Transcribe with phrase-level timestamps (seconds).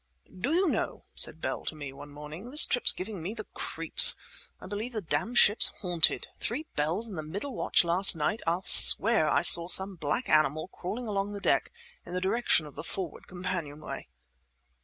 [0.35, 4.15] "Do you know," said Bell to me, one morning, "this trip's giving me the creeps.
[4.59, 6.27] I believe the damned ship's haunted!
[6.39, 10.69] Three bells in the middle watch last night, I'll swear I saw some black animal
[10.69, 11.71] crawling along the deck,
[12.03, 14.09] in the direction of the forward companion way."